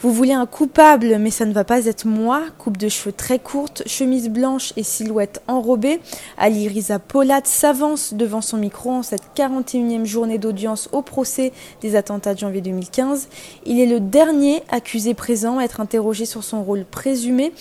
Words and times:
Vous 0.00 0.12
voulez 0.12 0.32
un 0.32 0.46
coupable, 0.46 1.16
mais 1.18 1.32
ça 1.32 1.44
ne 1.44 1.52
va 1.52 1.64
pas 1.64 1.86
être 1.86 2.06
moi. 2.06 2.42
Coupe 2.56 2.76
de 2.76 2.88
cheveux 2.88 3.10
très 3.10 3.40
courte, 3.40 3.82
chemise 3.86 4.28
blanche 4.28 4.72
et 4.76 4.84
silhouette 4.84 5.42
enrobée. 5.48 5.98
Ali 6.36 6.68
Riza 6.68 7.00
Polat 7.00 7.40
s'avance 7.42 8.14
devant 8.14 8.40
son 8.40 8.58
micro 8.58 8.92
en 8.92 9.02
cette 9.02 9.34
41e 9.34 10.04
journée 10.04 10.38
d'audience 10.38 10.88
au 10.92 11.02
procès 11.02 11.52
des 11.80 11.96
attentats 11.96 12.34
de 12.34 12.38
janvier 12.38 12.60
2015. 12.60 13.28
Il 13.66 13.80
est 13.80 13.86
le 13.86 13.98
dernier 13.98 14.62
accusé 14.68 15.14
présent 15.14 15.58
à 15.58 15.64
être 15.64 15.80
interrogé 15.80 16.26
sur 16.26 16.44
son 16.44 16.62
rôle 16.62 16.84
présumé. 16.84 17.52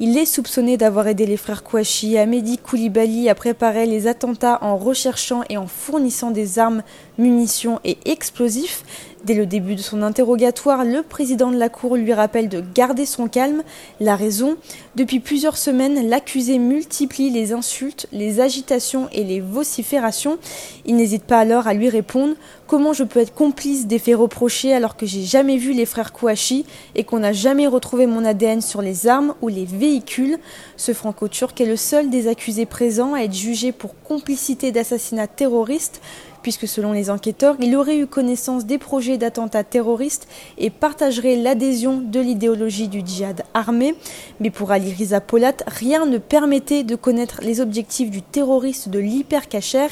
Il 0.00 0.18
est 0.18 0.26
soupçonné 0.26 0.76
d'avoir 0.76 1.06
aidé 1.06 1.26
les 1.26 1.36
frères 1.36 1.62
Kouachi 1.62 2.14
et 2.14 2.18
Amédi 2.18 2.58
Koulibaly 2.58 3.28
à 3.28 3.36
préparer 3.36 3.86
les 3.86 4.08
attentats 4.08 4.58
en 4.62 4.76
recherchant 4.76 5.42
et 5.48 5.58
en 5.58 5.68
fournissant 5.68 6.30
des 6.30 6.58
armes, 6.58 6.82
munitions 7.18 7.80
et 7.84 7.98
explosifs. 8.04 8.84
Dès 9.24 9.34
le 9.34 9.46
début 9.46 9.76
de 9.76 9.80
son 9.80 10.02
interrogatoire, 10.02 10.84
le 10.84 11.04
président 11.04 11.52
de 11.52 11.56
la 11.56 11.68
Cour 11.68 11.94
lui 11.94 12.12
rappelle 12.12 12.48
de 12.48 12.60
garder 12.74 13.06
son 13.06 13.28
calme. 13.28 13.62
La 14.00 14.16
raison 14.16 14.56
Depuis 14.96 15.20
plusieurs 15.20 15.56
semaines, 15.56 16.08
l'accusé 16.08 16.58
multiplie 16.58 17.30
les 17.30 17.52
insultes, 17.52 18.08
les 18.10 18.40
agitations 18.40 19.08
et 19.12 19.22
les 19.22 19.40
vociférations. 19.40 20.38
Il 20.86 20.96
n'hésite 20.96 21.22
pas 21.22 21.38
alors 21.38 21.68
à 21.68 21.74
lui 21.74 21.88
répondre 21.88 22.34
Comment 22.66 22.94
je 22.94 23.04
peux 23.04 23.20
être 23.20 23.34
complice 23.34 23.86
des 23.86 23.98
faits 23.98 24.16
reprochés 24.16 24.72
alors 24.72 24.96
que 24.96 25.06
j'ai 25.06 25.22
jamais 25.22 25.58
vu 25.58 25.72
les 25.72 25.84
frères 25.84 26.12
Kouachi 26.12 26.64
et 26.94 27.04
qu'on 27.04 27.18
n'a 27.18 27.34
jamais 27.34 27.66
retrouvé 27.66 28.06
mon 28.06 28.24
ADN 28.24 28.60
sur 28.60 28.82
les 28.82 29.06
armes 29.06 29.34
ou 29.40 29.48
les 29.48 29.66
véhicules? 29.66 30.38
Ce 30.76 30.94
franco-turc 30.94 31.60
est 31.60 31.66
le 31.66 31.76
seul 31.76 32.10
des 32.10 32.26
accusés 32.28 32.66
présents 32.66 33.14
à 33.14 33.20
être 33.20 33.34
jugé 33.34 33.70
pour 33.70 33.94
complicité 34.02 34.72
d'assassinat 34.72 35.26
terroriste 35.26 36.00
puisque 36.42 36.68
selon 36.68 36.92
les 36.92 37.10
enquêteurs, 37.10 37.56
il 37.60 37.76
aurait 37.76 37.98
eu 37.98 38.06
connaissance 38.06 38.66
des 38.66 38.78
projets 38.78 39.18
d'attentats 39.18 39.64
terroristes 39.64 40.28
et 40.58 40.70
partagerait 40.70 41.36
l'adhésion 41.36 42.00
de 42.04 42.20
l'idéologie 42.20 42.88
du 42.88 43.02
djihad 43.04 43.44
armé. 43.54 43.94
Mais 44.40 44.50
pour 44.50 44.72
Ali 44.72 44.92
Riza 44.92 45.20
Polat, 45.20 45.54
rien 45.66 46.06
ne 46.06 46.18
permettait 46.18 46.82
de 46.82 46.96
connaître 46.96 47.40
les 47.42 47.60
objectifs 47.60 48.10
du 48.10 48.22
terroriste 48.22 48.88
de 48.88 48.98
l'hypercacher. 48.98 49.88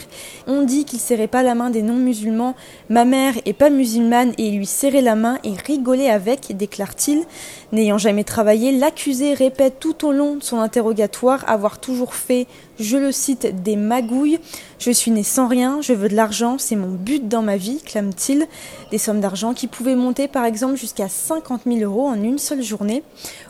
On 0.46 0.62
dit 0.62 0.84
qu'il 0.84 1.00
serrait 1.00 1.26
pas 1.26 1.42
la 1.42 1.54
main 1.54 1.70
des 1.70 1.82
non-musulmans. 1.82 2.54
Ma 2.88 3.04
mère 3.04 3.34
est 3.44 3.52
pas 3.52 3.70
musulmane 3.70 4.32
et 4.38 4.48
il 4.48 4.58
lui 4.58 4.66
serrait 4.66 5.00
la 5.00 5.14
main 5.14 5.38
et 5.44 5.52
rigolait 5.66 6.10
avec, 6.10 6.56
déclare-t-il. 6.56 7.24
N'ayant 7.72 7.98
jamais 7.98 8.24
travaillé, 8.24 8.72
l'accusé 8.72 9.34
répète 9.34 9.78
tout 9.78 10.04
au 10.06 10.12
long 10.12 10.36
de 10.36 10.42
son 10.42 10.58
interrogatoire 10.58 11.44
avoir 11.46 11.78
toujours 11.78 12.14
fait, 12.14 12.46
je 12.80 12.96
le 12.96 13.12
cite, 13.12 13.62
des 13.62 13.76
magouilles. 13.76 14.38
Je 14.78 14.90
suis 14.90 15.10
né 15.10 15.22
sans 15.22 15.46
rien, 15.46 15.80
je 15.82 15.92
veux 15.92 16.08
de 16.08 16.16
l'argent, 16.16 16.56
c'est 16.58 16.76
mon 16.76 16.88
but 16.88 17.28
dans 17.28 17.42
ma 17.42 17.58
vie, 17.58 17.82
clame-t-il. 17.84 18.46
Des 18.90 18.96
sommes 18.96 19.20
d'argent 19.20 19.52
qui 19.52 19.66
pouvaient 19.66 19.94
monter 19.94 20.26
par 20.26 20.46
exemple 20.46 20.76
jusqu'à 20.76 21.08
50 21.08 21.62
000 21.66 21.80
euros 21.80 22.08
en 22.08 22.22
une 22.22 22.38
seule 22.38 22.62
journée. 22.62 23.02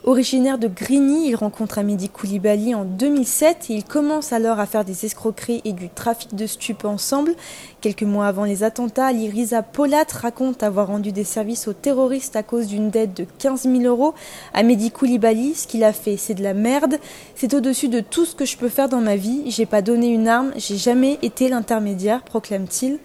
Originaire 0.03 0.59
de 0.59 0.67
Grigny, 0.67 1.29
il 1.29 1.37
rencontre 1.37 1.79
Amédi 1.79 2.09
Koulibaly 2.09 2.75
en 2.75 2.85
2007 2.85 3.67
et 3.71 3.75
il 3.75 3.85
commence 3.85 4.33
alors 4.33 4.59
à 4.59 4.67
faire 4.67 4.85
des 4.85 5.05
escroqueries 5.05 5.61
et 5.65 5.73
du 5.73 5.89
trafic 5.89 6.35
de 6.35 6.47
stupes 6.47 6.85
ensemble. 6.85 7.35
Quelques 7.81 8.03
mois 8.03 8.27
avant 8.27 8.45
les 8.45 8.65
attentats, 8.65 9.13
Liriza 9.13 9.63
Polat 9.63 10.07
raconte 10.13 10.65
avoir 10.65 10.89
rendu 10.89 11.13
des 11.13 11.25
services 11.25 11.69
aux 11.69 11.73
terroristes 11.73 12.35
à 12.35 12.43
cause 12.43 12.67
d'une 12.67 12.91
dette 12.91 13.17
de 13.17 13.27
15 13.39 13.63
000 13.63 13.83
euros 13.83 14.15
à 14.53 14.65
Mehdi 14.65 14.91
Koulibaly, 14.91 15.55
ce 15.55 15.69
qu'il 15.69 15.85
a 15.85 15.93
fait, 15.93 16.17
c'est 16.17 16.35
de 16.35 16.43
la 16.43 16.55
merde. 16.55 16.97
C'est 17.37 17.55
au-dessus 17.55 17.89
de 17.89 18.01
tout 18.01 18.25
ce 18.25 18.35
que 18.35 18.45
je 18.45 18.57
peux 18.57 18.69
faire 18.69 18.89
dans 18.89 19.01
ma 19.01 19.15
vie. 19.15 19.20
J'ai 19.47 19.67
pas 19.67 19.83
donné 19.83 20.09
une 20.09 20.29
arme, 20.29 20.53
j'ai 20.57 20.77
jamais 20.77 21.19
été 21.23 21.49
l'intermédiaire, 21.49 22.23
proclame-t-il. 22.23 22.99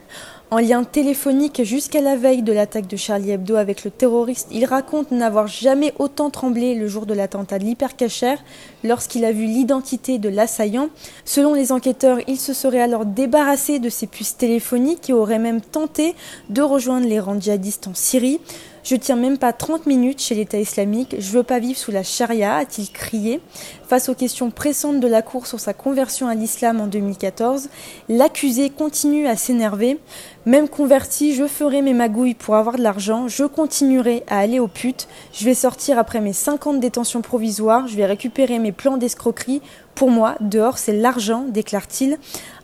En 0.52 0.60
lien 0.60 0.84
téléphonique 0.84 1.64
jusqu'à 1.64 2.02
la 2.02 2.16
veille 2.16 2.44
de 2.44 2.54
l'attaque 2.54 2.88
de 2.88 2.96
Charlie 2.96 3.32
Hebdo 3.32 3.56
avec 3.56 3.84
le 3.84 3.90
terroriste, 3.90 4.48
il 4.52 4.64
raconte 4.66 5.12
n'avoir 5.12 5.48
jamais 5.48 5.94
autant 5.98 6.30
tremblé 6.30 6.76
le 6.76 6.88
jour 6.88 7.06
de 7.08 7.14
l'attentat 7.14 7.58
de 7.58 7.64
l'hypercacher 7.64 8.36
lorsqu'il 8.84 9.26
a 9.26 9.32
vu 9.32 9.46
l'identité 9.46 10.20
de 10.20 10.30
l'assaillant. 10.30 10.90
Selon 11.26 11.56
les 11.56 11.72
enquêteurs, 11.72 12.20
il 12.28 12.38
se 12.38 12.54
serait 12.54 12.82
alors 12.82 13.06
débarrassé 13.06 13.80
de 13.80 13.90
ses 13.90 14.08
puces 14.08 14.38
téléphoniques 14.38 15.10
et 15.10 15.14
aurait 15.14 15.40
même 15.40 15.62
tenté 15.62 16.16
de 16.50 16.62
rejoindre 16.62 17.08
les 17.08 17.20
rangs 17.20 17.40
djihadistes 17.40 17.88
en 17.88 17.96
Syrie. 17.96 18.40
Je 18.86 18.96
tiens 18.96 19.16
même 19.16 19.40
pas 19.40 19.52
30 19.52 19.88
minutes 19.88 20.22
chez 20.22 20.36
l'État 20.36 20.60
islamique, 20.60 21.16
je 21.18 21.32
veux 21.32 21.42
pas 21.42 21.58
vivre 21.58 21.80
sous 21.80 21.90
la 21.90 22.04
charia, 22.04 22.58
a-t-il 22.58 22.92
crié. 22.92 23.42
Face 23.88 24.10
aux 24.10 24.14
questions 24.14 24.52
pressantes 24.52 25.00
de 25.00 25.08
la 25.08 25.24
Cour 25.24 25.48
sur 25.48 25.60
sa 25.60 25.74
conversion 25.74 26.28
à 26.28 26.36
l'islam 26.36 26.80
en 26.80 26.86
2014, 26.86 27.70
l'accusé 28.10 28.70
continue 28.70 29.26
à 29.26 29.38
s'énerver. 29.38 29.98
Même 30.46 30.70
converti, 30.70 31.34
je 31.34 31.48
ferai 31.48 31.82
mes 31.82 31.96
magouilles 31.96 32.36
pour 32.36 32.58
avoir 32.58 32.78
de 32.78 32.84
l'argent, 32.84 33.28
je 33.28 33.46
continuerai 33.46 34.24
à 34.28 34.38
aller 34.38 34.60
aux 34.60 34.68
putes, 34.68 35.08
je 35.34 35.46
vais 35.46 35.56
sortir 35.56 35.98
après 35.98 36.22
mes 36.22 36.34
50 36.34 36.80
détentions 36.80 37.24
provisoires, 37.24 37.88
je 37.88 37.96
vais 37.96 38.06
récupérer 38.06 38.60
mes 38.60 38.72
plans 38.72 38.98
d'escroquerie. 38.98 39.64
Pour 39.96 40.12
moi, 40.12 40.36
dehors, 40.42 40.78
c'est 40.78 40.92
l'argent, 40.92 41.46
déclare-t-il. 41.48 42.18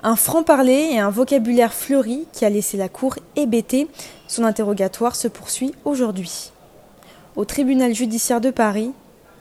Un 0.03 0.17
franc-parler 0.17 0.89
et 0.91 0.99
un 0.99 1.09
vocabulaire 1.09 1.73
fleuri 1.73 2.27
qui 2.33 2.43
a 2.43 2.49
laissé 2.49 2.75
la 2.75 2.89
cour 2.89 3.15
hébétée. 3.37 3.87
Son 4.27 4.43
interrogatoire 4.43 5.15
se 5.15 5.29
poursuit 5.29 5.73
aujourd'hui. 5.85 6.51
Au 7.37 7.45
tribunal 7.45 7.95
judiciaire 7.95 8.41
de 8.41 8.49
Paris, 8.49 8.91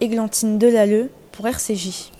Églantine 0.01 0.56
Delalleux 0.56 1.11
pour 1.33 1.49
RCJ. 1.49 2.12